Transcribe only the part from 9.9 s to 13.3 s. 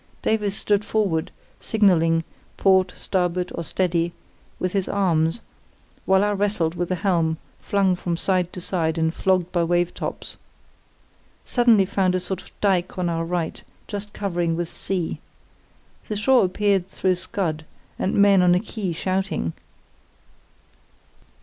tops. Suddenly found a sort of dyke on our